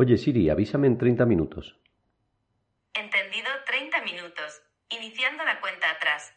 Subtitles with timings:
[0.00, 1.76] Oye Siri, avísame en 30 minutos.
[2.94, 4.62] Entendido 30 minutos.
[4.96, 6.32] Iniciando la cuenta atrás.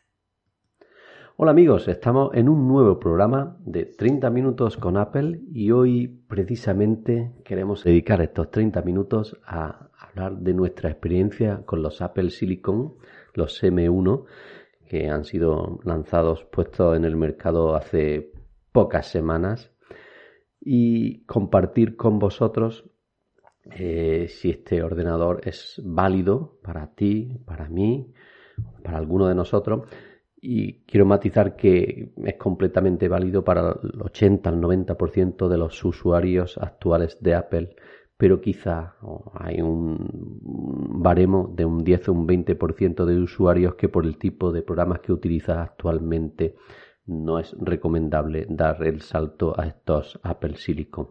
[1.37, 7.33] Hola amigos, estamos en un nuevo programa de 30 minutos con Apple y hoy precisamente
[7.45, 12.95] queremos dedicar estos 30 minutos a hablar de nuestra experiencia con los Apple Silicon,
[13.35, 14.25] los M1,
[14.87, 18.31] que han sido lanzados, puestos en el mercado hace
[18.71, 19.71] pocas semanas
[20.59, 22.90] y compartir con vosotros
[23.69, 28.11] eh, si este ordenador es válido para ti, para mí,
[28.83, 29.87] para alguno de nosotros.
[30.41, 36.57] Y quiero matizar que es completamente válido para el 80 al 90% de los usuarios
[36.57, 37.75] actuales de Apple,
[38.17, 38.95] pero quizá
[39.35, 40.39] hay un
[41.03, 44.99] baremo de un 10 o un 20% de usuarios que por el tipo de programas
[44.99, 46.55] que utiliza actualmente
[47.05, 51.09] no es recomendable dar el salto a estos Apple Silicon.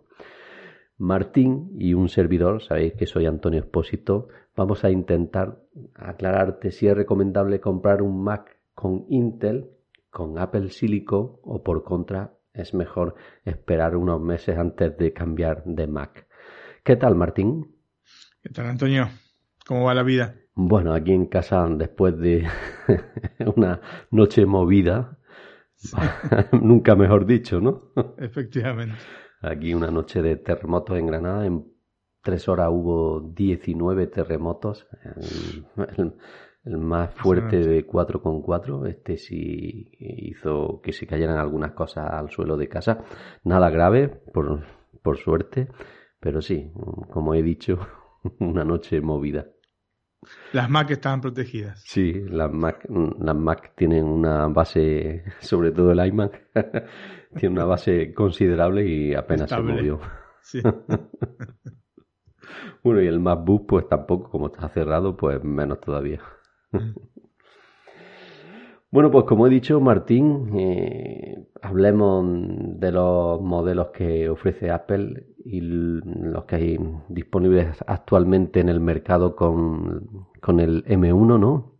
[1.01, 5.59] Martín y un servidor, sabéis que soy Antonio Espósito, vamos a intentar
[5.95, 9.71] aclararte si es recomendable comprar un Mac con Intel,
[10.11, 13.15] con Apple Silicon o por contra es mejor
[13.47, 16.27] esperar unos meses antes de cambiar de Mac.
[16.85, 17.75] ¿Qué tal, Martín?
[18.43, 19.09] ¿Qué tal, Antonio?
[19.67, 20.35] ¿Cómo va la vida?
[20.55, 22.47] Bueno, aquí en casa, después de
[23.57, 25.17] una noche movida,
[26.61, 27.91] nunca mejor dicho, ¿no?
[28.19, 28.97] Efectivamente.
[29.41, 31.47] Aquí una noche de terremotos en Granada.
[31.47, 31.67] En
[32.23, 34.87] tres horas hubo 19 terremotos.
[35.97, 36.15] El,
[36.79, 38.87] más fuerte de 4,4.
[38.87, 43.03] Este sí hizo que se cayeran algunas cosas al suelo de casa.
[43.45, 44.65] Nada grave, por,
[45.03, 45.69] por suerte.
[46.21, 46.71] Pero sí,
[47.11, 47.79] como he dicho,
[48.41, 49.47] una noche movida.
[50.53, 51.83] Las Mac estaban protegidas.
[51.83, 56.43] Sí, las Mac, las Mac tienen una base, sobre todo el iMac,
[57.37, 60.01] tiene una base considerable y apenas se movió.
[60.43, 60.63] Sí.
[62.83, 66.21] bueno, y el MacBook, pues tampoco, como está cerrado, pues menos todavía.
[68.93, 72.27] Bueno, pues como he dicho, Martín, eh, hablemos
[72.81, 76.79] de los modelos que ofrece Apple y los que hay
[77.09, 80.27] disponibles actualmente en el mercado con,
[80.59, 81.79] el M1, ¿no?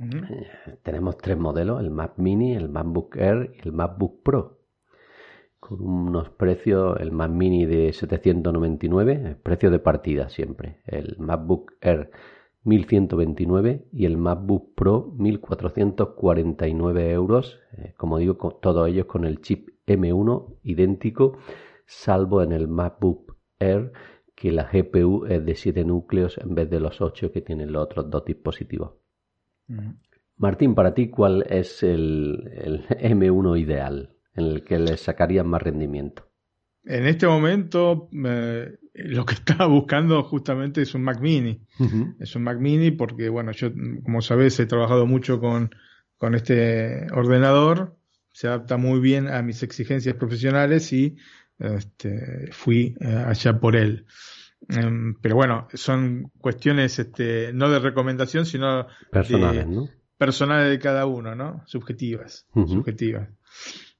[0.00, 4.57] Eh, tenemos tres modelos, el Mac Mini, el MacBook Air y el MacBook Pro.
[5.68, 10.80] Con unos precios, el Mac Mini de 799, precio de partida siempre.
[10.86, 12.10] El MacBook Air
[12.64, 17.60] 1129 y el MacBook Pro 1449 euros.
[17.76, 21.36] Eh, como digo, todos ellos con el chip M1 idéntico,
[21.84, 23.92] salvo en el MacBook Air
[24.34, 27.82] que la GPU es de 7 núcleos en vez de los 8 que tienen los
[27.82, 28.92] otros dos dispositivos.
[30.38, 35.62] Martín, para ti, ¿cuál es el, el M1 ideal en el que le sacarías más
[35.62, 36.28] rendimiento?
[36.84, 41.60] En este momento, lo que estaba buscando justamente es un Mac Mini.
[42.18, 43.70] Es un Mac Mini porque, bueno, yo,
[44.02, 45.70] como sabes, he trabajado mucho con,
[46.16, 47.96] con este ordenador.
[48.32, 51.16] Se adapta muy bien a mis exigencias profesionales y
[51.58, 54.06] este, fui eh, allá por él.
[54.68, 59.88] Em, pero bueno, son cuestiones este, no de recomendación, sino personales, ¿no?
[60.16, 61.62] Personales de cada uno, ¿no?
[61.66, 62.46] Subjetivas.
[62.52, 63.28] Subjetivas.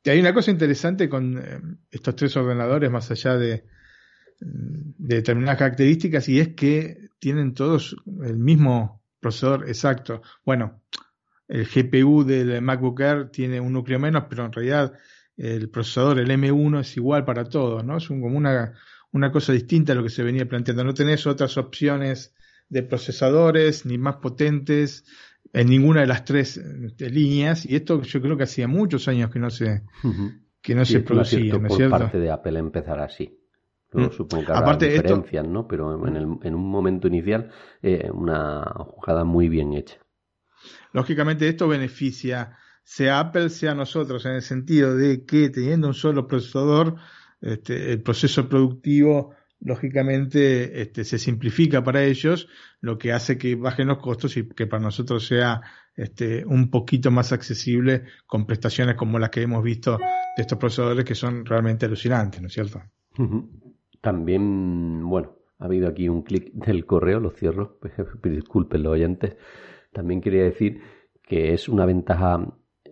[0.03, 1.60] Y hay una cosa interesante con eh,
[1.91, 3.64] estos tres ordenadores, más allá de,
[4.41, 10.22] determinadas características, y es que tienen todos el mismo procesador exacto.
[10.44, 10.82] Bueno,
[11.48, 14.92] el GPU del MacBook Air tiene un núcleo menos, pero en realidad
[15.36, 17.97] el procesador, el M1, es igual para todos, ¿no?
[17.97, 18.75] Es como una,
[19.12, 20.84] una cosa distinta a lo que se venía planteando.
[20.84, 22.34] No tenés otras opciones
[22.69, 25.04] de procesadores, ni más potentes,
[25.53, 29.31] en ninguna de las tres este, líneas y esto yo creo que hacía muchos años
[29.31, 29.82] que no se
[30.60, 31.91] que no se producía ¿no es cierto?
[31.91, 33.38] por parte de Apple empezar así
[33.93, 34.10] mm.
[34.10, 37.50] supongo que habrá diferencias no pero en, el, en, un momento inicial
[37.82, 39.97] eh, una jugada muy bien hecha
[40.93, 46.27] lógicamente esto beneficia sea Apple sea nosotros en el sentido de que teniendo un solo
[46.27, 46.97] procesador
[47.41, 52.49] este, el proceso productivo lógicamente este, se simplifica para ellos,
[52.81, 55.63] lo que hace que bajen los costos y que para nosotros sea
[55.97, 61.05] este, un poquito más accesible con prestaciones como las que hemos visto de estos procesadores
[61.05, 62.81] que son realmente alucinantes, ¿no es cierto?
[64.01, 67.78] También, bueno, ha habido aquí un clic del correo, lo cierro,
[68.22, 69.37] disculpen los oyentes.
[69.93, 70.81] También quería decir
[71.22, 72.47] que es una ventaja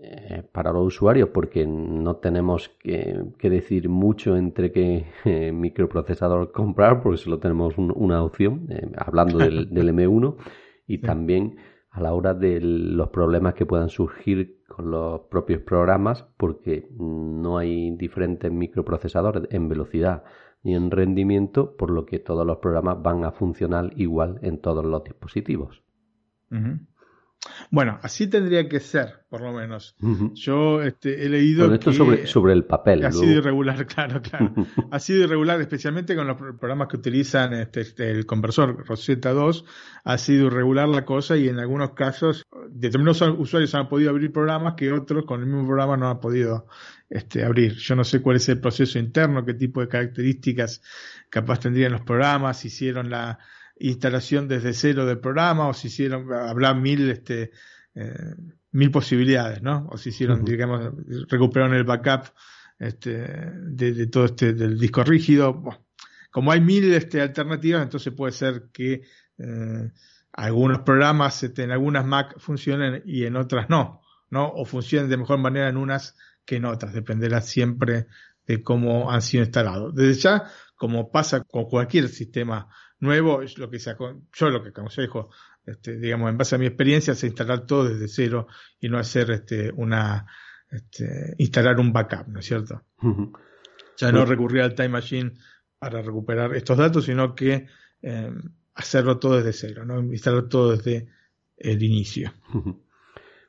[0.09, 7.03] eh, para los usuarios porque no tenemos que, decir mucho entre qué eh, microprocesador comprar
[7.03, 10.37] porque solo tenemos una opción eh, hablando del, M1
[10.87, 11.57] y también
[11.91, 17.59] a la hora de los problemas que puedan surgir con los propios programas porque no
[17.59, 20.23] hay diferentes microprocesadores en velocidad
[20.63, 24.85] ni en rendimiento, por lo que todos los programas van a funcionar igual en todos
[24.85, 25.83] los dispositivos.
[27.71, 29.97] Bueno, así tendría que ser, por lo menos.
[30.35, 31.73] Yo este, he leído.
[31.73, 33.05] esto sobre, sobre el papel.
[33.05, 34.53] Ha sido irregular, claro, claro.
[34.91, 39.65] ha sido irregular, especialmente con los programas que utilizan este, este el conversor Rosetta 2.
[40.05, 44.75] Ha sido irregular la cosa y en algunos casos determinados usuarios han podido abrir programas
[44.75, 46.67] que otros con el mismo programa no han podido
[47.09, 47.75] este, abrir.
[47.75, 50.83] Yo no sé cuál es el proceso interno, qué tipo de características
[51.31, 53.39] capaz tendrían los programas, hicieron la
[53.79, 57.51] instalación desde cero del programa o si hicieron, habrá mil, este,
[57.95, 58.35] eh,
[58.73, 59.89] mil posibilidades, ¿no?
[59.91, 60.93] O si hicieron, digamos,
[61.29, 62.33] recuperaron el backup
[62.79, 65.63] este, de, todo este, del disco rígido.
[66.31, 69.03] como hay mil este, alternativas, entonces puede ser que
[69.39, 69.91] eh,
[70.33, 74.49] algunos programas este, en algunas Mac funcionen y en otras no, ¿no?
[74.49, 78.07] O funcionen de mejor manera en unas que en otras, dependerá siempre
[78.47, 79.95] de cómo han sido instalados.
[79.95, 80.45] Desde ya,
[80.77, 82.69] como pasa con cualquier sistema
[83.01, 85.31] nuevo, es lo que yo lo que aconsejo,
[85.65, 88.47] este, digamos, en base a mi experiencia, es instalar todo desde cero
[88.81, 90.27] y no hacer este, una,
[90.71, 92.83] este, instalar un backup, ¿no es cierto?
[93.97, 95.33] Ya no recurrir al Time Machine
[95.79, 97.67] para recuperar estos datos, sino que
[98.03, 98.31] eh,
[98.75, 100.01] hacerlo todo desde cero, ¿no?
[100.01, 101.09] Instalar todo desde
[101.57, 102.33] el inicio.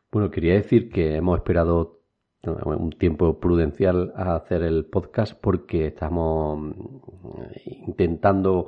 [0.09, 1.97] Bueno, quería decir que hemos esperado
[2.43, 6.73] un tiempo prudencial a hacer el podcast porque estamos mm,
[7.87, 8.67] intentando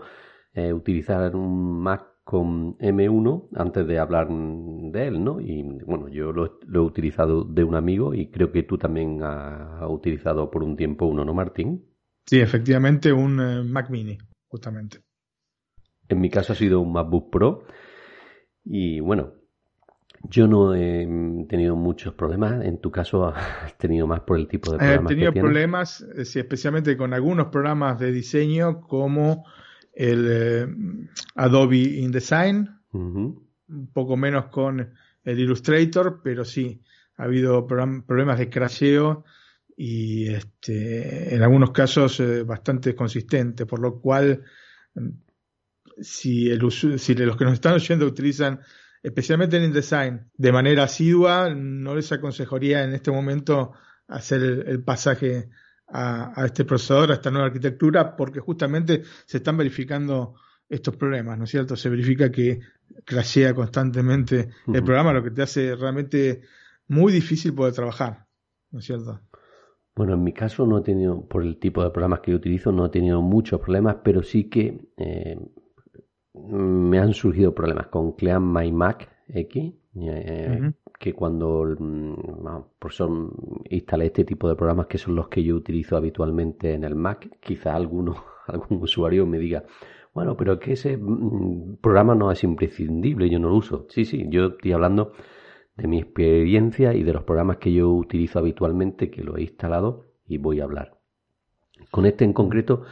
[0.54, 5.42] eh, utilizar un Mac con M1 antes de hablar de él, ¿no?
[5.42, 9.90] Y bueno, yo lo, he utilizado de un amigo y creo que tú también has
[9.90, 11.86] utilizado por un tiempo uno, ¿no, Martín?
[12.28, 14.18] Sí, efectivamente, un eh, Mac Mini,
[14.48, 15.00] justamente.
[16.07, 17.63] En mi caso ha sido un MacBook Pro
[18.63, 19.34] y bueno,
[20.24, 21.07] yo no he
[21.48, 22.63] tenido muchos problemas.
[22.66, 25.12] En tu caso, has tenido más por el tipo de programas.
[25.12, 29.45] He tenido problemas, eh, especialmente con algunos programas de diseño como
[29.94, 30.68] el eh,
[31.36, 34.94] Adobe InDesign, un poco menos con
[35.24, 36.81] el Illustrator, pero sí,
[37.18, 39.25] ha habido problemas de crasheo
[39.75, 44.44] y este, en algunos casos eh, bastante consistente, por lo cual
[44.95, 45.09] mm,
[46.01, 48.59] si, el, si los que nos están oyendo utilizan
[49.03, 53.74] especialmente en InDesign, de manera asidua, no les aconsejaría en este momento
[54.07, 55.50] hacer el, pasaje
[55.91, 60.36] a, este procesador, a esta nueva arquitectura, porque justamente se están verificando
[60.68, 61.75] estos problemas, ¿no es cierto?
[61.75, 62.59] Se verifica que
[63.06, 66.41] crashea constantemente el programa, lo que te hace realmente
[66.88, 68.27] muy difícil poder trabajar,
[68.71, 69.21] ¿no es cierto?
[69.95, 72.71] Bueno, en mi caso no he tenido, por el tipo de programas que yo utilizo,
[72.71, 75.38] no he tenido muchos problemas, pero sí que eh,
[76.33, 82.14] me han surgido problemas con Clean My Mac X, eh, que cuando mm,
[82.80, 83.31] por son,
[83.70, 87.30] instalé este tipo de programas que son los que yo utilizo habitualmente en el Mac,
[87.40, 88.16] quizá alguno,
[88.48, 89.64] algún usuario me diga,
[90.14, 93.86] bueno, pero que ese mm, programa no es imprescindible, yo no lo uso.
[93.90, 95.14] Sí, sí, yo estoy hablando
[95.78, 100.08] de mi experiencia y de los programas que yo utilizo habitualmente, que lo he instalado
[100.28, 100.98] y voy a hablar.
[101.92, 102.84] Con este en concreto,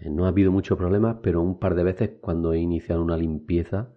[0.00, 3.16] eh, no ha habido muchos problemas, pero un par de veces cuando he iniciado una
[3.16, 3.92] limpieza,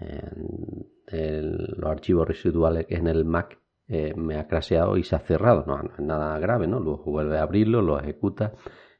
[0.00, 5.64] los archivos residuales en el Mac eh, me ha craseado y se ha cerrado.
[5.66, 6.80] No, es nada grave, ¿no?
[6.80, 8.54] Luego vuelve a abrirlo, lo ejecuta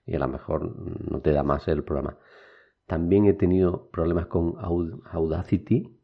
[0.06, 2.18] y a lo mejor no te da más el programa.
[2.86, 5.98] También he tenido problemas con Audacity,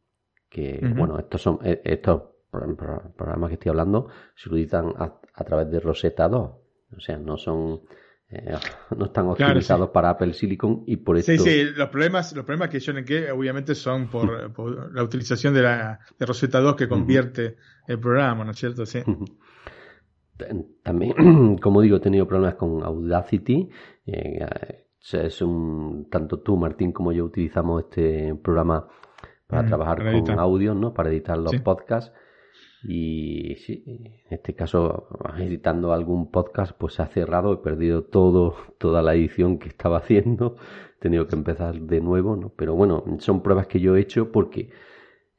[0.48, 5.78] que, bueno, estos son, eh, estos programas que estoy hablando se utilizan a través de
[5.78, 6.50] Rosetta 2.
[6.96, 7.82] O sea, no son
[8.30, 8.54] eh,
[8.96, 11.32] no están optimizados para Apple Silicon y por eso.
[11.32, 15.62] Sí, sí, los problemas, los problemas que yo que obviamente son por, la utilización de
[15.62, 17.56] la de Rosetta 2 que convierte
[17.86, 18.86] el programa, ¿no es cierto?
[18.86, 19.00] Sí.
[20.82, 23.68] También, como digo, he tenido problemas con Audacity.
[24.06, 24.46] Eh,
[25.12, 28.86] es un, tanto tú, Martín, como yo utilizamos este programa
[29.46, 30.94] para trabajar con audio, ¿no?
[30.94, 32.12] Para editar los podcasts.
[32.82, 35.08] Y sí, en este caso,
[35.38, 39.98] editando algún podcast, pues se ha cerrado, he perdido todo, toda la edición que estaba
[39.98, 40.56] haciendo,
[40.96, 42.50] he tenido que empezar de nuevo, ¿no?
[42.56, 44.70] Pero bueno, son pruebas que yo he hecho porque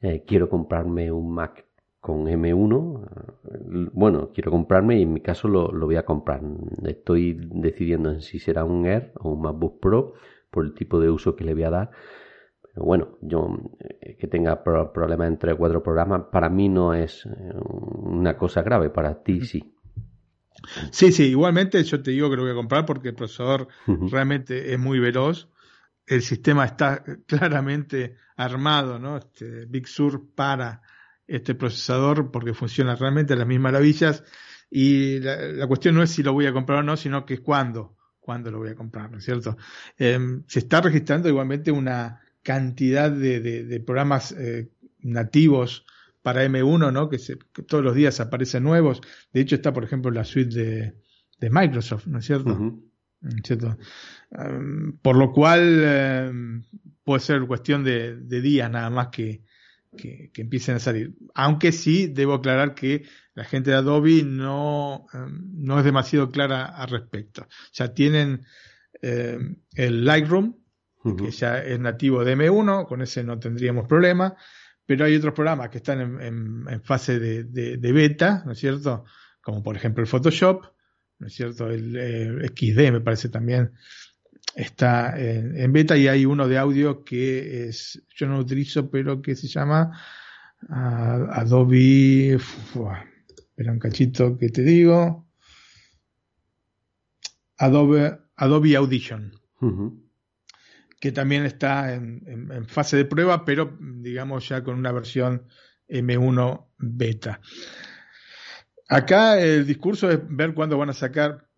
[0.00, 1.66] eh, quiero comprarme un Mac
[2.00, 3.90] con M1.
[3.92, 6.42] Bueno, quiero comprarme y en mi caso lo, lo voy a comprar.
[6.84, 10.14] Estoy decidiendo en si será un Air o un MacBook Pro
[10.50, 11.90] por el tipo de uso que le voy a dar
[12.74, 13.58] bueno, yo
[14.00, 18.36] eh, que tenga problemas en tres o cuatro programas, para mí no es eh, una
[18.36, 19.74] cosa grave, para ti sí.
[20.90, 24.72] Sí, sí, igualmente yo te digo que lo voy a comprar porque el procesador realmente
[24.72, 25.48] es muy veloz.
[26.06, 29.16] El sistema está claramente armado, ¿no?
[29.16, 30.82] Este Big Sur para
[31.26, 34.24] este procesador porque funciona realmente a las mismas maravillas.
[34.70, 37.40] Y la, cuestión no es si lo voy a comprar o no, sino que es
[37.40, 39.56] cuándo cuándo lo voy a comprar, ¿no es cierto?
[39.98, 44.70] Em, se está registrando igualmente una cantidad de, programas eh,
[45.00, 45.86] nativos
[46.22, 47.08] para M1, ¿no?
[47.08, 47.18] Que,
[47.66, 49.00] todos los días aparecen nuevos.
[49.32, 50.94] De hecho, está, por ejemplo, la suite
[51.40, 52.80] de, Microsoft, ¿no es cierto?
[53.42, 53.76] ¿Cierto?
[54.30, 56.62] Em, por lo cual em,
[57.02, 59.42] puede ser cuestión de, días nada más que,
[59.96, 61.16] que, empiecen a salir.
[61.34, 66.64] Aunque sí, debo aclarar que la gente de Adobe no, em, no es demasiado clara
[66.64, 67.48] al respecto.
[67.72, 68.44] Ya tienen
[69.02, 70.61] el Lightroom,
[71.02, 74.36] que ya es nativo de M1, con ese no tendríamos problema
[74.86, 79.04] pero hay otros programas que están en, fase de, beta, ¿no es cierto?
[79.40, 80.66] Como por ejemplo el Photoshop,
[81.18, 81.70] ¿no es cierto?
[81.70, 83.72] El eh, XD me parece también
[84.54, 89.22] está en, beta y hay uno de audio que es, yo no lo utilizo, pero
[89.22, 89.98] que se llama
[90.68, 95.26] Adobe, espera un cachito que te digo,
[97.56, 99.32] Adobe, Adobe Audition
[101.02, 105.48] que también está en, fase de prueba, pero digamos ya con una versión
[105.88, 107.40] M1 beta.
[108.88, 111.48] Acá el discurso es ver cuándo van a sacar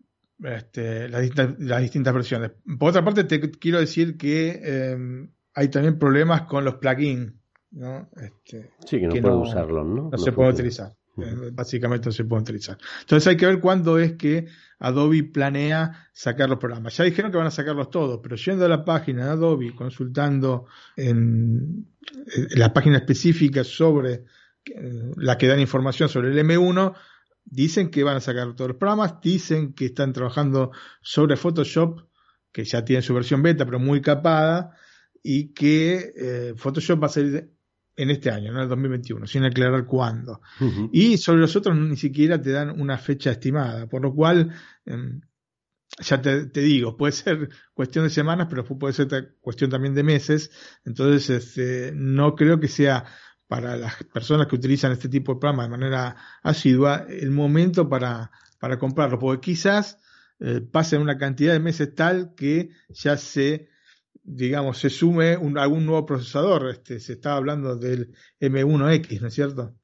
[0.43, 2.53] este, las, distintas, versiones.
[2.79, 7.33] Por otra parte, te quiero decir que em, hay también problemas con los plugins.
[7.69, 8.09] ¿no?
[8.15, 10.09] Este, sí, que no puede usarlos, ¿no?
[10.09, 10.95] No, se puede utilizar.
[11.17, 12.77] Eh, básicamente se puede utilizar.
[13.01, 14.47] Entonces hay que ver cuándo es que
[14.79, 16.95] Adobe planea sacar los programas.
[16.97, 20.65] Ya dijeron que van a sacarlos todos, pero yendo a la página de Adobe, consultando
[20.97, 21.87] en,
[22.51, 24.25] la página específica sobre
[24.65, 26.93] eh, la que dan información sobre el M1,
[27.45, 32.01] dicen que van a sacar todos los programas, dicen que están trabajando sobre Photoshop,
[32.51, 34.75] que ya tiene su versión beta, pero muy capada,
[35.23, 37.54] y que eh, Photoshop va a salir
[37.95, 40.41] en este año, en el 2021, sin aclarar cuándo.
[40.91, 44.53] Y sobre los otros ni siquiera te dan una fecha estimada, por lo cual,
[44.85, 45.21] em,
[45.99, 50.51] ya te, digo, puede ser cuestión de semanas, pero puede ser cuestión también de meses.
[50.83, 53.05] Entonces, este, no creo que sea
[53.47, 58.31] para las personas que utilizan este tipo de programa de manera asidua el momento para,
[58.59, 59.99] para comprarlo, porque quizás
[60.39, 63.69] eh, pasen una cantidad de meses tal que ya se
[64.23, 66.69] digamos, se sume un, algún nuevo procesador.
[66.69, 69.75] Este, se está hablando del M1X, ¿no es cierto?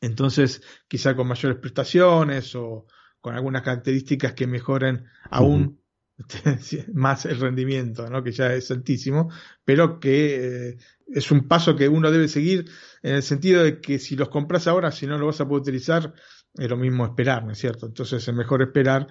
[0.00, 2.86] Entonces, quizá con mayores prestaciones o
[3.20, 5.80] con algunas características que mejoren aún
[6.18, 8.22] este, más el rendimiento, ¿no?
[8.22, 9.30] que ya es altísimo,
[9.64, 10.76] pero que eh,
[11.08, 12.70] es un paso que uno debe seguir
[13.02, 15.62] en el sentido de que si los compras ahora, si no lo vas a poder
[15.62, 16.14] utilizar,
[16.54, 17.86] es lo mismo esperar, ¿no es cierto?
[17.86, 19.08] Entonces es mejor esperar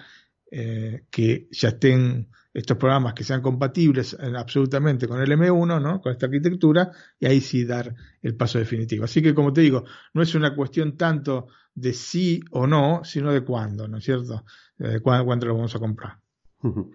[0.50, 6.00] eh, que ya estén estos programas que sean compatibles eh, absolutamente con el M1, ¿no?
[6.00, 7.92] con esta arquitectura, y ahí sí dar
[8.22, 9.04] el paso definitivo.
[9.04, 9.84] Así que, como te digo,
[10.14, 14.44] no es una cuestión tanto de sí o no, sino de cuándo, ¿no es cierto?
[14.78, 16.18] Eh, ¿Cuándo, lo vamos a comprar?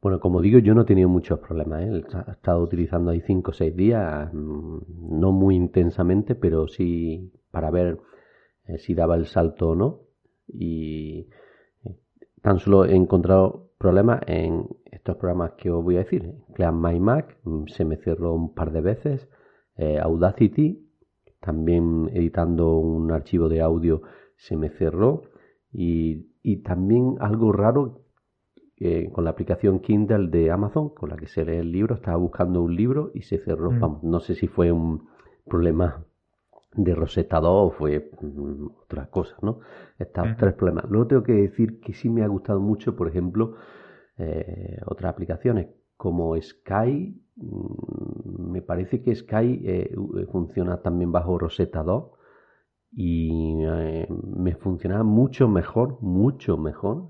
[0.00, 1.80] Bueno, como digo, yo no he tenido muchos problemas.
[1.80, 2.04] ¿eh?
[2.26, 7.70] He estado utilizando ahí 5 o 6 días, mm, no muy intensamente, pero sí para
[7.70, 7.98] ver
[8.76, 10.00] si daba el salto o no.
[10.46, 11.26] Y
[12.42, 16.32] tan solo he encontrado problemas en estos programas que os voy a decir.
[16.54, 19.28] Clean My Mac mm, se me cerró un par de veces.
[19.76, 20.88] Eh, Audacity,
[21.38, 24.00] también editando un archivo de audio,
[24.36, 25.24] se me cerró.
[25.70, 28.06] Y, también algo raro
[28.78, 32.16] eh, con la aplicación Kindle de Amazon, con la que se lee el libro, estaba
[32.16, 33.70] buscando un libro y se cerró.
[33.70, 33.98] Mm.
[34.02, 35.08] no sé si fue un
[35.44, 36.06] problema
[36.76, 39.60] de Rosetta 2 fue mm, otra cosa, ¿no?
[39.98, 40.86] Estos tres problemas.
[40.90, 43.56] Luego tengo que decir que sí me ha gustado mucho, por ejemplo,
[44.18, 47.20] eh, otras aplicaciones como Sky.
[47.36, 49.94] Mm, me parece que Sky eh,
[50.30, 52.10] funciona también bajo Rosetta 2
[52.96, 57.08] y eh, me funcionaba mucho mejor, mucho mejor,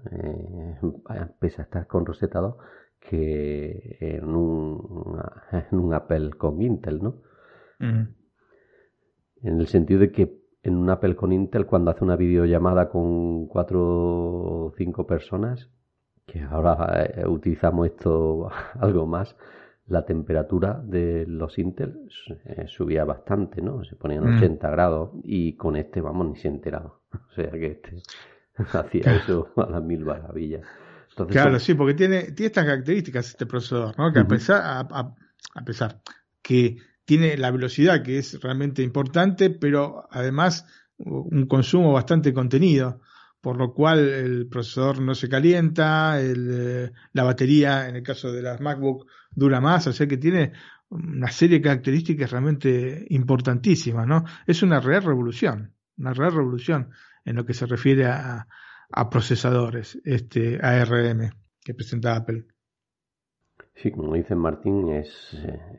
[1.41, 2.57] pese a estar con Rosetta 2,
[3.01, 5.21] que en un,
[5.71, 7.23] en un Apple con Intel, ¿no?
[9.45, 13.47] En el sentido de que en un Apple con Intel, cuando hace una videollamada con
[13.47, 15.69] cuatro o cinco personas,
[16.27, 18.49] que ahora eh, utilizamos esto
[18.81, 19.37] algo más,
[19.87, 22.09] la temperatura de los Intel
[22.47, 23.85] eh, subía bastante, ¿no?
[23.85, 24.71] Se ponían 80 mm.
[24.71, 26.99] grados y con este, vamos, ni se enteraba.
[27.31, 28.03] O sea que este
[28.79, 30.67] hacía eso a las mil maravillas.
[31.29, 34.13] claro, sí, porque tiene, tiene estas características este procesador, ¿no?
[34.13, 36.01] Que a pesar, a pesar
[36.43, 40.67] que tiene la velocidad que es realmente importante, pero además
[40.99, 43.01] un consumo bastante contenido,
[43.41, 48.43] por lo cual el procesador no se calienta, eh, la batería en el caso de
[48.43, 50.53] las MacBook dura más, o sea que tiene
[50.89, 54.25] una serie de características realmente importantísimas, ¿no?
[54.47, 56.91] Es una real revolución, una real revolución
[57.25, 58.47] en lo que se refiere a,
[58.91, 61.31] a procesadores, este ARM.
[61.63, 62.47] que presenta Apple.
[63.77, 65.11] Sí, como dice Martín, es,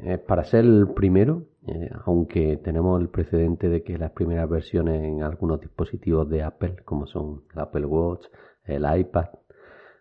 [0.04, 5.02] eh, para ser el primero, eh, aunque tenemos el precedente de que las primeras versiones
[5.04, 8.26] en algunos dispositivos de Apple, como son Apple Watch,
[8.66, 9.28] el iPad,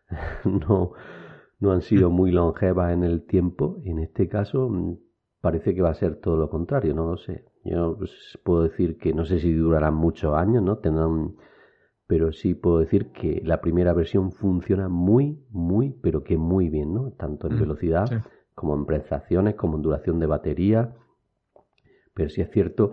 [0.44, 0.92] no,
[1.60, 3.80] no han sido muy longevas en el tiempo.
[3.84, 4.98] En este caso mm,
[5.40, 7.44] parece que va a ser todo lo contrario, no lo sé.
[7.64, 8.10] Yo pues,
[8.44, 10.78] puedo decir que no sé si durarán muchos años, ¿no?
[10.78, 11.36] Tendrán,
[12.06, 16.92] pero sí puedo decir que la primera versión funciona muy, muy, pero que muy bien,
[16.92, 17.12] ¿no?
[17.12, 18.22] Tanto en mm, velocidad
[18.54, 20.94] como en prestaciones, como en duración de batería.
[22.14, 22.92] Pero sí es cierto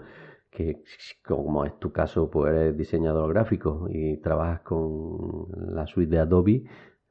[0.50, 0.84] que
[1.26, 6.64] como es tu caso, pues eres diseñador gráfico y trabajas con la suite de Adobe,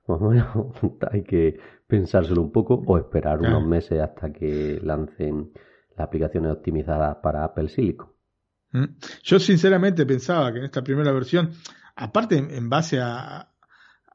[1.10, 5.52] hay que pensárselo un poco o esperar unos meses hasta que lancen
[5.96, 8.08] las aplicaciones optimizadas para Apple Silicon.
[8.72, 8.84] Mm.
[9.22, 11.50] Yo sinceramente pensaba que en esta primera versión,
[12.00, 13.52] aparte en base a,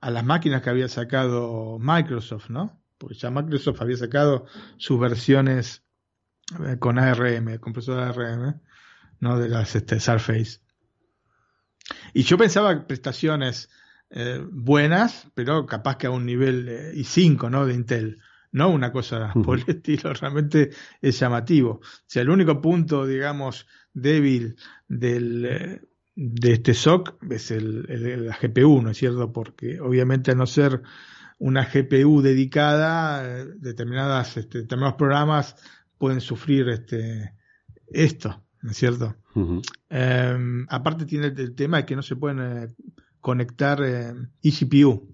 [0.02, 2.82] a las máquinas que había sacado Microsoft, ¿no?
[2.98, 4.46] Porque ya Microsoft había sacado
[4.78, 5.84] sus versiones
[6.64, 8.62] eh, con ARM, compresor ARM,
[9.20, 9.40] ¿no?
[9.40, 10.60] De las este, Surface.
[12.14, 13.70] Y yo pensaba prestaciones
[14.10, 17.66] eh, buenas, pero capaz que a un nivel eh, i5, ¿no?
[17.66, 18.20] De Intel.
[18.52, 21.82] No una cosa por el estilo, realmente es llamativo.
[21.82, 24.56] O sea, el único punto, digamos, débil
[24.88, 25.82] del, eh,
[26.16, 29.32] de este SOC es el, la GPU, ¿no es cierto?
[29.34, 30.82] Porque obviamente a no ser
[31.38, 35.56] una GPU dedicada, determinadas, este, determinados programas
[35.98, 37.34] pueden sufrir este,
[37.88, 39.16] esto, ¿no es cierto?
[39.90, 42.74] Em, aparte tiene el, tema de que no se pueden
[43.20, 45.14] conectar eh, eGPU,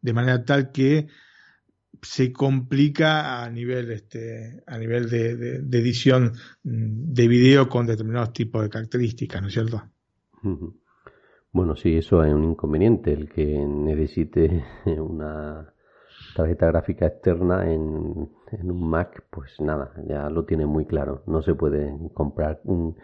[0.00, 1.08] de manera tal que
[2.00, 8.62] se complica a nivel este a nivel de, edición mm, de video con determinados tipos
[8.62, 9.91] de características, ¿no es cierto?
[11.52, 14.64] Bueno, sí, eso es un inconveniente, el que necesite
[14.98, 15.72] una
[16.34, 21.22] tarjeta gráfica externa en, en un Mac, pues nada, ya lo tiene muy claro.
[21.26, 22.96] No se puede comprar un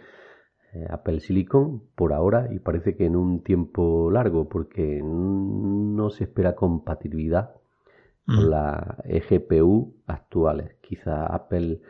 [0.72, 6.24] eh, Apple Silicon por ahora y parece que en un tiempo largo porque no se
[6.24, 7.55] espera compatibilidad
[8.27, 8.51] con mm.
[8.51, 10.77] las eGPU actuales.
[10.83, 11.81] Quizá Apple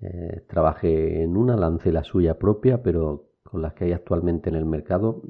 [0.00, 4.56] eh, trabaje en una, lance la suya propia, pero con las que hay actualmente en
[4.56, 5.22] el mercado,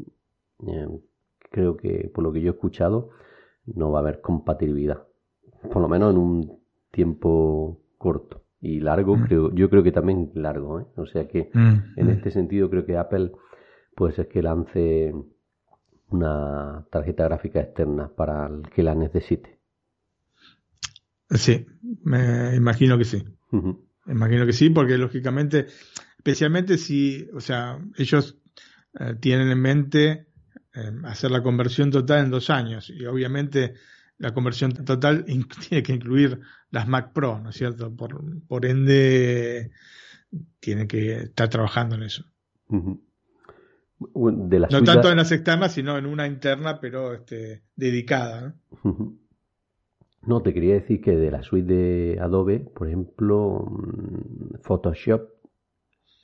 [0.67, 0.89] eh,
[1.51, 3.11] creo que por lo que yo he escuchado,
[3.67, 5.03] no va a haber compatibilidad.
[5.73, 6.59] Por lo menos en un
[6.91, 9.25] tiempo corto y largo, mm.
[9.25, 10.87] creo, yo creo que también largo, ¿eh?
[10.97, 12.11] O sea que mm, en mm.
[12.11, 13.33] este sentido creo que Apple
[13.95, 15.15] puede ser que lance
[16.11, 19.59] una tarjeta gráfica externa para el que la necesite.
[21.31, 21.67] Sí,
[22.03, 23.25] me imagino que sí.
[24.07, 25.67] Imagino que sí, porque lógicamente,
[26.21, 28.37] especialmente si, o sea, ellos
[28.99, 30.27] eh, tienen en mente
[30.75, 33.73] eh, hacer la conversión total en dos años y obviamente
[34.19, 35.25] la conversión total
[35.69, 36.39] tiene que incluir
[36.71, 37.97] las Mac Pro, ¿no es cierto?
[37.97, 39.71] Por, por ende,
[40.61, 42.27] tiene que estar trabajando en eso.
[42.69, 43.01] no
[44.85, 48.55] tanto en las externas, sino en una interna, pero este, dedicada.
[48.85, 49.17] ¿no?
[50.27, 55.40] no, te quería decir que de la suite de Adobe, por ejemplo, mm, Photoshop,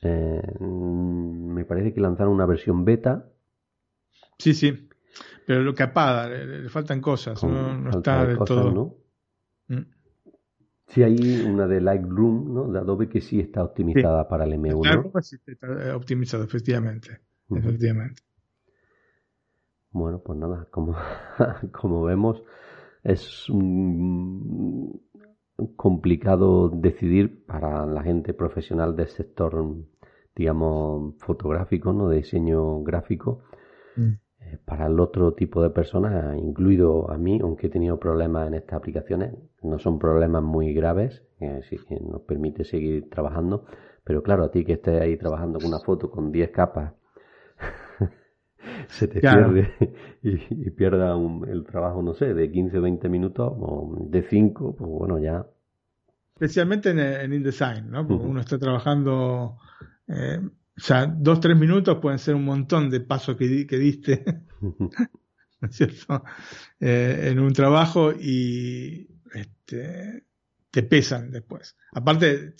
[0.02, 3.28] eh, me parece que lanzaron una versión beta.
[4.38, 4.88] Sí, sí.
[5.46, 8.70] Pero lo que apaga, le, faltan cosas, no, está del todo.
[8.70, 8.94] ¿no?
[9.68, 9.86] Mm.
[10.88, 12.72] Sí, hay una de Lightroom, ¿no?
[12.72, 14.82] De Adobe que sí está optimizada para el M1.
[14.82, 17.20] Claro, sí está optimizado, efectivamente.
[17.50, 18.22] efectivamente.
[19.90, 20.94] Bueno, pues nada, como,
[21.72, 22.42] como vemos,
[23.02, 23.48] es
[25.76, 29.64] complicado decidir para la gente profesional del sector,
[30.34, 32.08] digamos, fotográfico, ¿no?
[32.08, 33.40] De diseño gráfico.
[33.96, 34.12] Mm.
[34.40, 38.54] Eh, para el otro tipo de personas, incluido a mí, aunque he tenido problemas en
[38.54, 43.64] estas aplicaciones, no son problemas muy graves, eh, que nos permite seguir trabajando,
[44.04, 46.92] pero claro, a ti que estés ahí trabajando con una foto con 10 capas,
[48.88, 49.72] se te pierde
[50.22, 51.16] y, pierda
[51.48, 55.46] el trabajo, no sé, de 15 o 20 minutos o de 5, pues bueno, ya.
[56.34, 58.06] Especialmente en, InDesign, ¿no?
[58.06, 59.58] Porque uno está trabajando
[60.08, 60.40] eh,
[60.76, 64.24] o sea, dos, tres minutos pueden ser un montón de pasos que, que diste,
[64.60, 64.90] ¿no
[65.62, 66.22] es cierto?
[66.78, 70.24] Eh, en un trabajo y este,
[70.70, 71.76] te pesan después.
[71.92, 72.54] Aparte,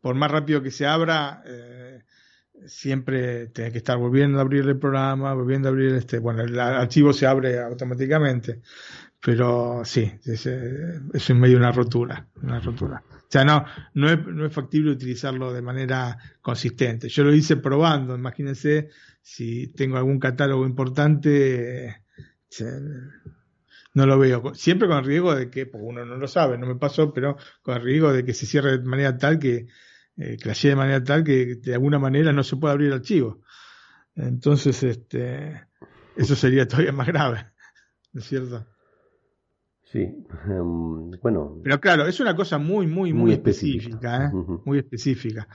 [0.00, 2.02] por más rápido que se abra, eh,
[2.66, 6.58] siempre tienes que estar volviendo a abrir el programa, volviendo a abrir este, bueno, el
[6.58, 8.60] archivo se abre automáticamente,
[9.22, 13.02] pero sí, es, es en medio una rotura, una rotura.
[13.08, 17.08] O sea, no, no es, no es factible utilizarlo de manera consistente.
[17.08, 18.88] Yo lo hice probando, imagínense
[19.22, 22.02] si tengo algún catálogo importante,
[23.94, 24.54] no lo veo.
[24.54, 27.36] Siempre con el riesgo de que, pues uno no lo sabe, no me pasó, pero
[27.62, 29.66] con el riesgo de que se cierre de manera tal que,
[30.16, 33.40] eh, de manera tal que de alguna manera no se pueda abrir el archivo.
[34.14, 35.66] Entonces, este,
[36.16, 37.46] eso sería todavía más grave,
[38.12, 38.66] ¿no es cierto?
[39.84, 41.60] Sí, em, bueno.
[41.64, 44.30] Pero claro, es una cosa muy, muy, muy, específica, ¿eh?
[44.64, 45.48] muy específica.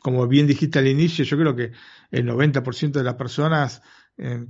[0.00, 1.70] Como bien dijiste al inicio, yo creo que
[2.10, 3.82] el 90% de las personas
[4.16, 4.46] eh,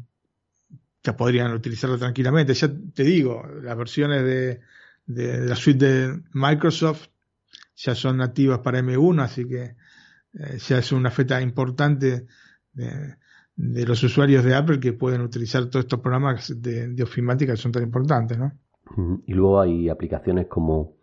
[1.02, 2.54] ya podrían utilizarlo tranquilamente.
[2.54, 4.60] Ya te digo, las versiones de,
[5.04, 7.08] de, la suite de Microsoft
[7.84, 9.76] ya son nativas para M1, así que
[10.34, 12.26] eh, ya es una feta importante
[12.72, 13.16] de,
[13.56, 17.72] de los usuarios de Apple que pueden utilizar todos estos programas de, ofimática que son
[17.72, 18.52] tan importantes, ¿no?
[19.26, 20.96] Y luego hay aplicaciones como,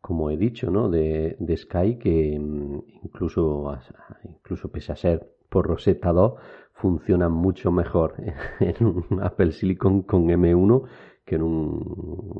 [0.00, 0.88] como he dicho, ¿no?
[0.88, 3.76] De, de Sky que mm, incluso,
[4.24, 6.34] incluso pese a ser por Rosetta 2
[6.74, 8.14] funcionan mucho mejor
[8.60, 10.84] en un Apple Silicon con M1
[11.24, 11.82] que en un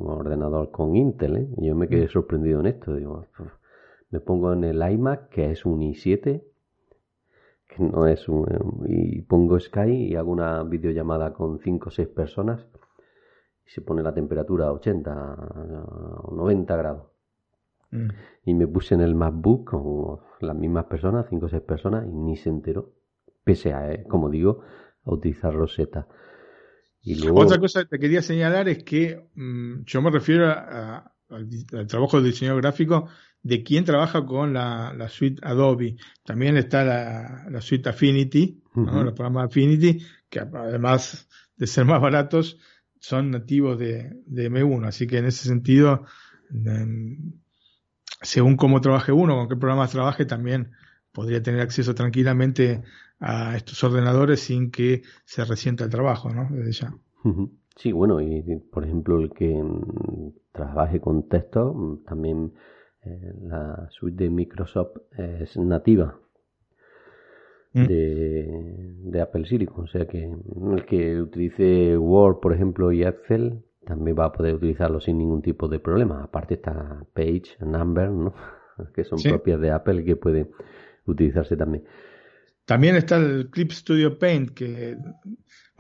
[0.01, 1.37] ordenador con Intel.
[1.37, 1.49] ¿eh?
[1.59, 2.11] Yo me quedé mm.
[2.11, 2.95] sorprendido en esto.
[2.95, 3.27] Digo,
[4.11, 6.43] me pongo en el iMac, que es un i7,
[7.69, 8.47] que no es un,
[8.87, 12.67] y pongo Sky y hago una videollamada con 5 o 6 personas
[13.65, 15.35] y se pone la temperatura a 80
[16.25, 17.07] o 90 grados.
[17.93, 18.09] Mm.
[18.47, 22.13] Y me puse en el MacBook con las mismas personas, 5 o 6 personas, y
[22.13, 22.93] ni se enteró,
[23.45, 24.63] pese a, eh, como digo,
[25.05, 26.09] a utilizar Rosetta.
[27.03, 27.41] Y luego...
[27.41, 30.47] Otra cosa que te quería señalar es que mm, yo me refiero
[31.31, 33.09] al, al, trabajo de diseño gráfico
[33.43, 35.97] de quien trabaja con la, la suite Adobe.
[36.25, 42.59] También está la, la suite Affinity, los programas Affinity, que además de ser más baratos,
[42.99, 44.87] son nativos de, de M1.
[44.87, 46.05] Así que en ese sentido,
[48.21, 50.73] según cómo trabaje uno, con qué programas trabaje, también
[51.13, 52.83] podría tener acceso tranquilamente
[53.19, 56.49] a estos ordenadores sin que se resienta el trabajo, ¿no?
[56.51, 56.95] Desde ya.
[57.81, 62.53] Sí, bueno, y por ejemplo el que mm, trabaje con texto mm, también
[63.03, 66.21] eh, la suite de Microsoft es nativa
[67.73, 67.87] mm.
[67.87, 69.85] de, Apple Silicon.
[69.85, 74.57] O sea que el que utilice Word, por ejemplo, y Excel, también va a poder
[74.57, 76.23] utilizarlo sin ningún tipo de problema.
[76.23, 78.35] Aparte está Page, Number, ¿no?
[78.95, 80.51] que son propias de Apple que puede
[81.07, 81.85] utilizarse también.
[82.67, 84.99] También está el Clip Studio Paint que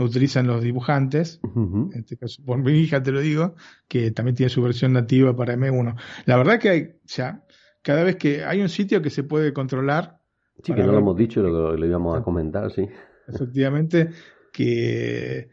[0.04, 3.54] utilizan los dibujantes, en este caso por mi hija te lo digo,
[3.88, 5.96] que también tiene su versión nativa para M1.
[6.26, 7.44] La verdad que hay, ya,
[7.82, 10.20] cada vez que hay un sitio que se puede controlar.
[10.62, 12.86] Sí, que no lo hemos dicho, lo, lo íbamos a comentar, sí.
[13.26, 14.10] Efectivamente,
[14.52, 15.48] que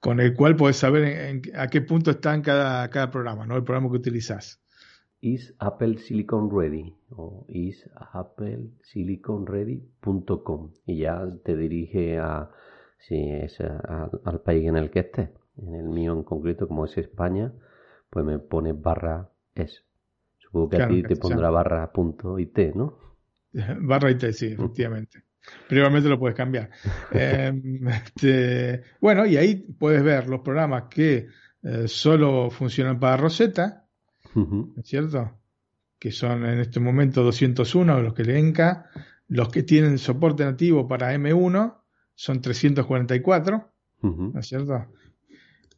[0.00, 3.56] con el cual puedes saber a qué punto está en cada, cada programa, ¿no?
[3.56, 4.60] El programa que utilizas.
[5.22, 12.50] Is Apple Silicon Ready o is Apple Silicon Ready.com y ya te dirige a
[13.00, 15.30] si es al país en el que estés.
[15.56, 17.52] En el mío en concreto, como es España,
[18.08, 19.84] pues me pone barra es.
[20.38, 22.98] Supongo que a ti te pondrá barra punto it, ¿no?
[23.80, 25.24] Barra it, sí, efectivamente.
[25.68, 26.70] Pero igualmente lo puedes cambiar.
[27.12, 31.26] Em, este, bueno, y ahí puedes ver los programas que
[31.62, 33.86] eh, solo funcionan para Rosetta,
[34.76, 35.38] ¿es cierto?
[35.98, 38.90] Que son en este momento 201 los que le enca,
[39.28, 41.79] los que tienen soporte nativo para M1
[42.20, 43.64] son 344,
[44.02, 44.84] ¿no es cierto?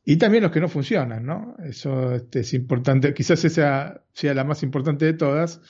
[0.05, 1.55] Y también los que no funcionan, ¿no?
[1.64, 5.61] Eso este, es importante, quizás esa sea la más importante de todas,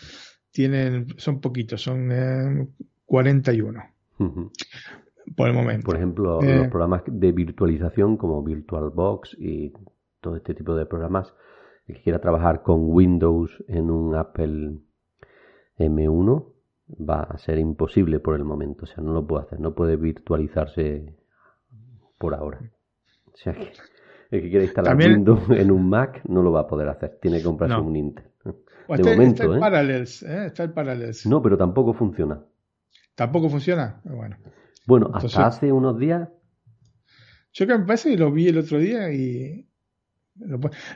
[0.51, 2.73] tienen, son poquitos, son
[3.05, 3.83] 41
[4.19, 4.25] eh,
[5.37, 5.85] por el momento.
[5.85, 9.75] Por ejemplo, los eh, programas de virtualización como VirtualBox y
[10.23, 11.35] todo este tipo de programas,
[11.87, 14.79] el que quiera trabajar con Windows en un Apple
[15.79, 16.52] M1,
[16.99, 18.85] va a ser imposible por el momento.
[18.85, 21.15] O sea, no lo puede hacer, no puede virtualizarse
[22.19, 22.61] por ahora.
[23.33, 23.73] O sea, que
[24.31, 27.39] el que quiera instalar Windows en un Mac no lo va a poder hacer, tiene
[27.39, 28.25] que comprarse un Intel.
[28.45, 29.61] de momento, está el ¿eh?
[29.61, 30.47] Parallels, ¿eh?
[30.47, 31.27] está el Parallels.
[31.27, 32.43] No, pero tampoco funciona.
[33.15, 34.01] ¿Tampoco funciona?
[34.05, 34.37] Bueno.
[34.87, 36.29] Bueno, hasta hace unos días.
[37.53, 39.69] Yo que me parece que lo vi el otro día y.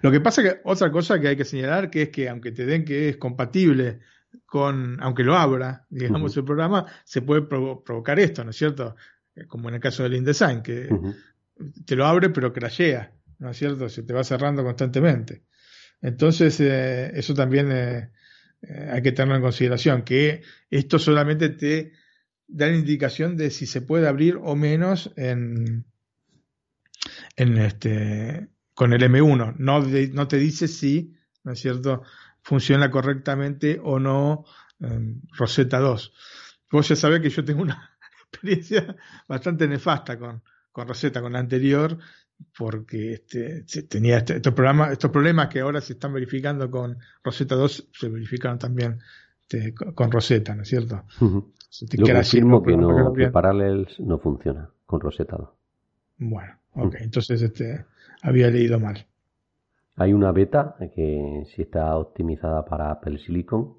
[0.01, 2.65] Lo que pasa que otra cosa que hay que señalar que es que aunque te
[2.65, 4.01] den que es compatible
[4.45, 8.97] con, aunque lo abra, digamos, el programa, se puede provocar esto, ¿no es cierto?
[9.35, 10.89] Eh, como en el caso del InDesign, que
[11.85, 13.89] te lo abre pero crashea, ¿no es cierto?
[13.89, 15.43] Se te va cerrando constantemente.
[16.01, 18.11] Entonces, eh, eso también eh,
[18.91, 21.93] hay que tenerlo en consideración, que esto solamente te
[22.49, 25.85] da la indicación de si se puede abrir o menos en,
[27.37, 29.57] en este, con el M1.
[29.59, 32.03] No, no te dice si, ¿no es cierto?,
[32.47, 34.45] funciona correctamente o no
[35.37, 36.13] Rosetta 2.
[36.71, 37.91] Vos ya sabés que yo tengo una
[38.31, 41.99] experiencia bastante nefasta con, con Rosetta, con la anterior,
[42.57, 47.57] porque este, tenía este, estos, programas, estos problemas que ahora se están verificando con Rosetta
[47.57, 49.01] 2, se verificaron también
[49.43, 51.05] este, con Rosetta, ¿no es cierto?
[51.21, 55.49] Lo confirmo que, no, que Parallels no funciona con Rosetta 2.
[56.19, 57.87] Bueno, ok, entonces este,
[58.23, 59.05] había leído mal.
[59.97, 63.75] Hay una beta que sí está optimizada para Apple Silicon,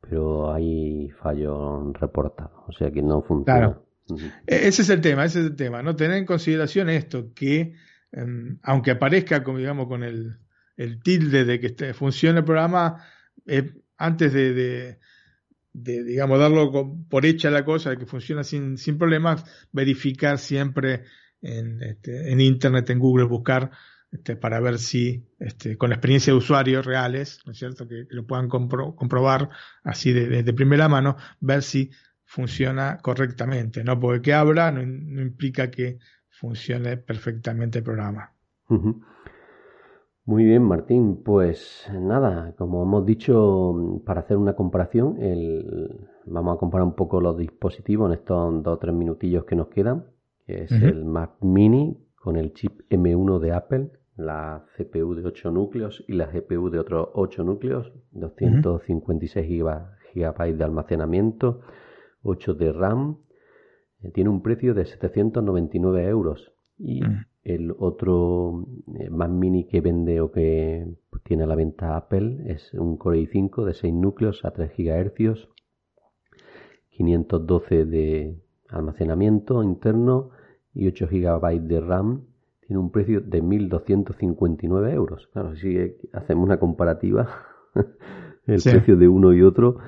[0.00, 3.78] pero hay fallo reportado, o sea que no funciona.
[4.46, 5.96] E-, ese es el tema, ese es el tema, ¿no?
[5.96, 7.74] Tener en consideración esto, que
[8.12, 10.38] em, aunque aparezca, como digamos, con el,
[11.02, 13.04] tilde de que este, funcione el programa,
[13.46, 14.98] eh, antes de,
[15.72, 21.04] digamos, darlo por hecha la cosa, de que funciona sin, sin problemas, verificar siempre
[21.40, 23.70] en, este, en Internet, en Google, buscar
[24.12, 28.06] este, para ver si, este, con la experiencia de usuarios reales, ¿no es cierto?, que,
[28.10, 29.48] lo puedan comprobar
[29.82, 31.90] así de, primera mano, ver si
[32.24, 33.98] funciona correctamente, ¿no?
[33.98, 35.98] Porque que habla no, implica que
[36.28, 38.34] funcione perfectamente el programa.
[40.26, 41.22] Muy bien, Martín.
[41.22, 46.06] Pues nada, como hemos dicho, para hacer una comparación, el...
[46.26, 49.68] vamos a comparar un poco los dispositivos en estos dos o tres minutillos que nos
[49.68, 50.04] quedan,
[50.46, 55.50] que es el Mac Mini con el chip M1 de Apple la CPU de 8
[55.50, 61.60] núcleos y la GPU de otros 8 núcleos, 256 GB de almacenamiento,
[62.22, 63.18] 8 de RAM,
[64.02, 66.52] eh, tiene un precio de 799 euros.
[66.78, 67.00] Y
[67.44, 68.66] el otro
[68.98, 70.86] eh, más mini que vende o que
[71.24, 75.48] tiene a la venta Apple es un Core i5 de 6 núcleos a 3 GHz,
[76.90, 78.36] 512 de
[78.68, 80.30] almacenamiento interno
[80.74, 82.31] y 8 GB de RAM
[82.66, 85.28] tiene un precio de 1.259 euros.
[85.32, 85.78] Claro, si
[86.12, 87.28] hacemos una comparativa,
[88.46, 89.78] el precio de uno y otro,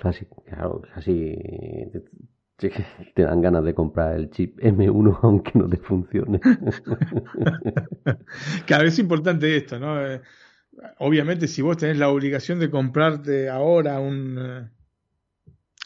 [0.00, 1.36] casi, claro, casi
[3.14, 6.40] te dan ganas de comprar el chip M1 aunque no te funcione.
[8.66, 10.04] claro, es importante esto, ¿no?
[10.04, 10.20] Eh,
[10.98, 14.68] obviamente si vos tenés la obligación de comprarte ahora un, eh,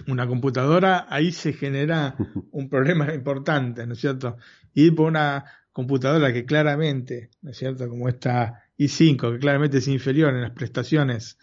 [0.09, 2.17] una computadora, ahí se genera
[2.53, 4.37] un problema importante, ¿no es cierto?
[4.75, 5.45] Ir por una
[5.77, 7.87] computadora que claramente, ¿no es cierto?
[7.87, 11.37] Como esta i5, que claramente es inferior en las prestaciones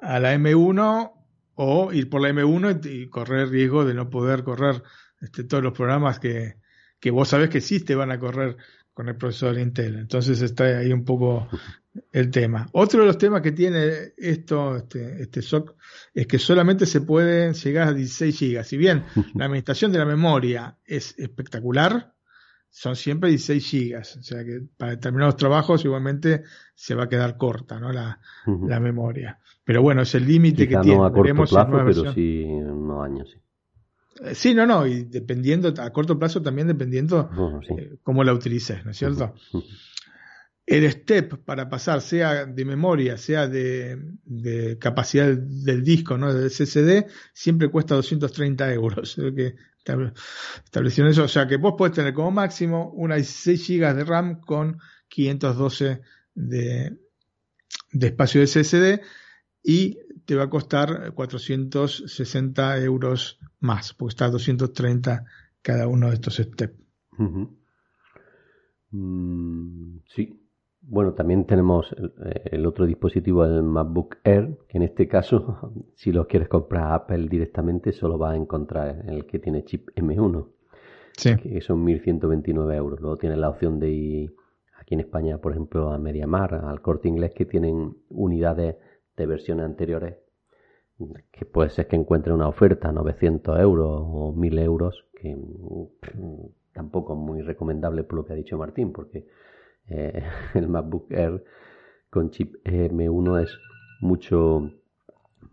[0.00, 1.12] a la M1,
[1.56, 4.84] o ir por la M1 y correr riesgo de no poder correr
[5.20, 6.58] este, todos los programas que,
[7.00, 8.56] que vos sabés que existe van a correr
[8.94, 9.96] con el procesador Intel.
[9.96, 11.48] Entonces está ahí un poco
[12.12, 12.68] el tema.
[12.70, 15.74] Otro de los temas que tiene esto, este, este SOC,
[16.14, 18.62] es que solamente se puede llegar a 16 GB.
[18.62, 22.11] Si bien la administración de la memoria es espectacular,
[22.74, 26.42] son siempre 16 gigas, o sea que para determinados trabajos igualmente
[26.74, 27.92] se va a quedar corta ¿no?
[27.92, 29.38] la, la memoria.
[29.62, 30.96] Pero bueno, es el límite que tiene.
[30.96, 33.38] No a corto plazo, pero sí en unos años, sí.
[34.24, 37.30] Eh, sí, no, no, y dependiendo, a corto plazo también dependiendo
[37.76, 39.34] eh, cómo la utilices, ¿no es cierto?
[40.64, 46.32] El step para pasar, sea de memoria, sea de, de capacidad del disco, ¿no?
[46.32, 49.14] Del SSD, siempre cuesta 230 euros.
[49.36, 49.56] que
[50.64, 51.24] establecieron eso.
[51.24, 56.00] O sea que vos podés tener como máximo unas 16 GB de RAM con 512
[56.34, 56.98] de,
[57.92, 59.00] de espacio de SSD
[59.62, 65.24] y te va a costar 460 euros más, porque está a 230
[65.60, 66.74] cada uno de estos steps.
[68.90, 70.41] Mm, sí,
[70.82, 71.94] bueno, también tenemos
[72.44, 77.28] el, otro dispositivo, el MacBook Air, que en este caso, si lo quieres comprar Apple
[77.28, 80.48] directamente, solo va a encontrar el que tiene chip M1,
[81.16, 81.36] sí.
[81.36, 83.00] que son 1.129 euros.
[83.00, 84.34] Luego tienes la opción de ir
[84.78, 88.76] aquí en España, por ejemplo, a MediaMar, al Corte Inglés, que tienen unidades
[89.16, 90.16] de versiones anteriores,
[91.30, 97.12] que puede ser que encuentre una oferta 900 euros o 1.000 euros, que mm, tampoco
[97.14, 99.26] es muy recomendable por lo que ha dicho Martín, porque
[99.88, 100.22] eh,
[100.54, 101.44] el MacBook Air
[102.10, 103.58] con chip M1 es
[104.00, 104.70] mucho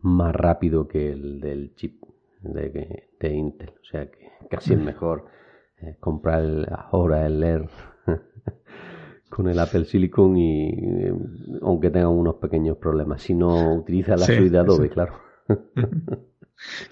[0.02, 2.04] más rápido que el del chip
[2.42, 3.70] de, Intel.
[3.70, 5.26] O sea que casi es mejor
[5.82, 6.44] eh, comprar
[6.92, 7.70] ahora el Air
[9.30, 11.14] con el Apple Silicon y eh,
[11.62, 13.22] aunque tenga unos pequeños problemas.
[13.22, 15.14] Si no utiliza la suite de Adobe, claro.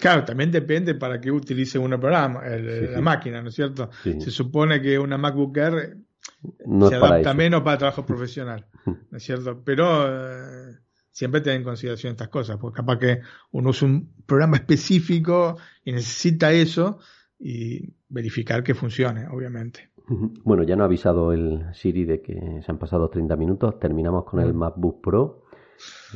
[0.00, 3.90] Claro, también depende para qué utilice uno programa, la máquina, ¿no es cierto?
[4.02, 5.98] Se supone que una MacBook Air
[6.88, 9.62] se adapta menos para trabajo profesional, ¿no es cierto?
[9.64, 10.76] Pero eh,
[11.10, 13.20] siempre ten en consideración estas cosas, porque capaz que
[13.52, 16.98] uno usa un programa específico y necesita eso
[17.38, 19.90] y verificar que funcione, obviamente.
[20.44, 23.78] Bueno, ya no ha avisado el Siri de que se han pasado 30 minutos.
[23.78, 25.44] Terminamos con el MacBook Pro,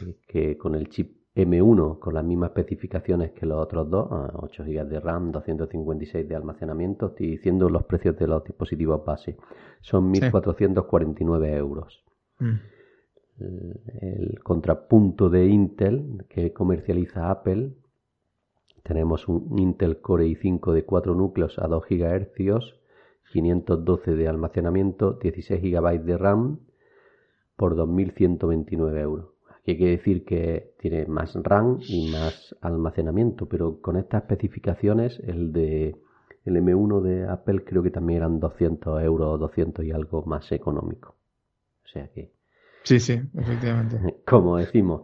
[0.00, 4.64] eh, que con el chip M1 con las mismas especificaciones que los otros dos, 8
[4.64, 9.38] GB de RAM, 256 de almacenamiento, estoy diciendo los precios de los dispositivos base,
[9.80, 12.04] son 1.449 euros.
[12.38, 12.54] Mm.
[13.38, 17.72] El, contrapunto de Intel que comercializa Apple,
[18.82, 22.74] tenemos un Intel Core i5 de 4 núcleos a 2 GHz,
[23.32, 26.60] 512 de almacenamiento, 16 GB de RAM
[27.56, 29.32] por 2.129 euros.
[29.64, 35.96] Que decir que tiene más RAM y más almacenamiento, pero con estas especificaciones el de
[36.44, 41.16] el M1 de Apple creo que también eran 200 euros, 200 y algo más económico.
[41.84, 42.32] O sea que...
[42.82, 44.16] Sí, sí, efectivamente.
[44.26, 45.02] Como decimos,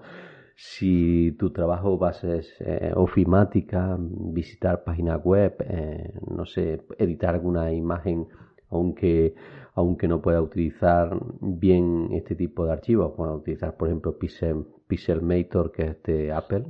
[0.57, 7.73] si tu trabajo base es eh, ofimática, visitar páginas web, eh, no sé, editar alguna
[7.73, 8.27] imagen,
[8.71, 9.35] aunque
[9.75, 15.71] aunque no pueda utilizar bien este tipo de archivos, pueda utilizar por ejemplo Pixel, Pixelmator
[15.71, 16.67] que es de Apple,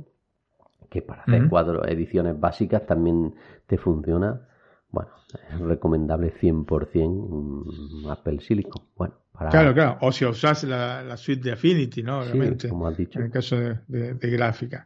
[0.91, 3.33] que para hacer cuadros, ediciones básicas también
[3.65, 4.47] te funciona.
[4.91, 5.09] Bueno,
[5.51, 8.83] es recomendable 100% Apple Silicon.
[8.95, 9.15] Bueno,
[9.49, 9.97] Claro, claro.
[10.01, 12.19] O si usas la, suite de Affinity, ¿no?
[12.19, 12.67] Obviamente.
[12.67, 13.19] como has dicho.
[13.19, 14.85] En el caso de, gráfica.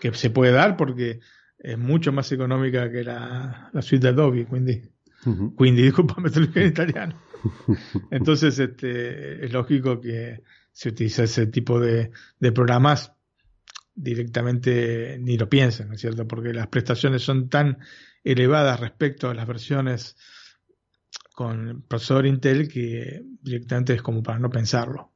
[0.00, 1.20] Que se puede dar porque
[1.58, 4.46] es mucho más económica que la, suite de Adobe,
[5.24, 5.54] quindi.
[5.56, 7.20] Quindi, disculpame, te lo en italiano.
[8.10, 13.12] Entonces, este, es lógico que se utiliza ese tipo de, de programas
[13.94, 16.26] directamente ni lo piensen, ¿no es cierto?
[16.26, 17.78] Porque las prestaciones son tan
[18.24, 20.16] elevadas respecto a las versiones
[21.34, 25.12] con procesador Intel que directamente es como para no pensarlo.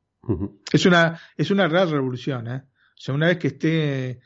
[0.71, 2.63] Es una es una real revolución, ¿eh?
[2.67, 4.21] O sea, una vez que esté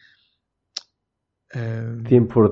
[1.55, 1.85] eh,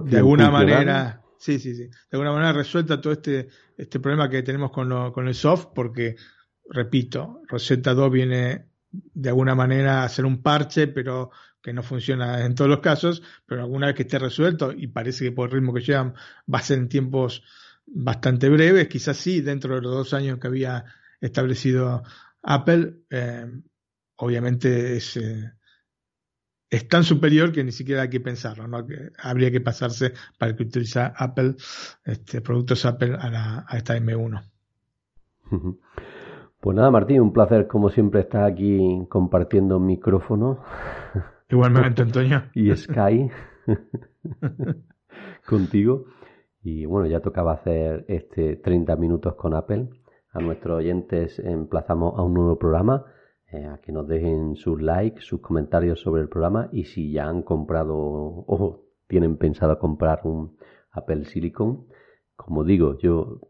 [0.04, 4.42] de alguna manera, sí, sí, sí, de alguna manera resuelta todo este este problema que
[4.42, 6.16] tenemos con, lo, con el soft, porque
[6.68, 11.30] repito, Rosetta 2 viene de alguna manera a hacer un parche, pero
[11.62, 15.24] que no funciona en todos los casos, pero alguna vez que esté resuelto, y parece
[15.24, 16.14] que por el ritmo que llevan
[16.52, 17.42] va a ser en tiempos
[17.86, 20.84] bastante breves, quizás sí, dentro de los dos años que había
[21.20, 22.02] establecido
[22.42, 23.46] Apple, eh,
[24.16, 25.52] obviamente es, eh,
[26.70, 28.86] es tan superior que ni siquiera hay que pensarlo, ¿no?
[28.86, 31.56] Que habría que pasarse para que utiliza Apple,
[32.04, 34.42] este, productos Apple a, la, a esta M1.
[36.60, 40.62] Pues nada, Martín, un placer como siempre estar aquí compartiendo micrófono.
[41.48, 42.44] Igualmente, Antonio.
[42.54, 43.30] y Sky
[45.46, 46.04] contigo.
[46.62, 49.88] Y bueno, ya tocaba hacer este 30 minutos con Apple.
[50.32, 53.04] A nuestros oyentes emplazamos a un nuevo programa,
[53.52, 57.28] eh, a que nos dejen sus likes, sus comentarios sobre el programa y si ya
[57.28, 60.56] han comprado o tienen pensado comprar un
[60.92, 61.86] Apple Silicon.
[62.36, 63.40] Como digo, yo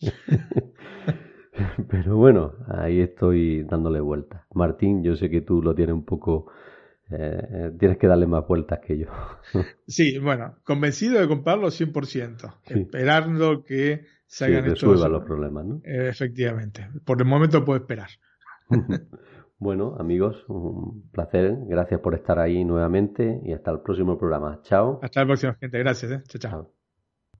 [1.88, 4.44] Pero bueno, ahí estoy dándole vueltas.
[4.52, 6.48] Martín, yo sé que tú lo tienes un poco...
[7.10, 9.06] Eh, tienes que darle más vueltas que yo.
[9.86, 15.76] sí, bueno, convencido de comprarlo 100%, esperando que se hagan sí, los problemas, ¿no?
[15.84, 18.08] Eh, efectivamente, por el momento puedo esperar.
[19.58, 24.60] bueno, amigos, un placer, gracias por estar ahí nuevamente y hasta el próximo programa.
[24.62, 24.98] Chao.
[25.00, 26.10] Hasta la próxima, gente, gracias.
[26.10, 26.22] ¿eh?
[26.26, 26.40] chao.
[26.40, 26.75] chao.